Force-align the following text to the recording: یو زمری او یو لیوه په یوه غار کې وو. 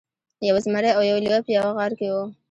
یو 0.47 0.55
زمری 0.65 0.89
او 0.97 1.01
یو 1.09 1.17
لیوه 1.23 1.39
په 1.45 1.51
یوه 1.57 1.71
غار 1.77 1.91
کې 1.99 2.07
وو. 2.13 2.25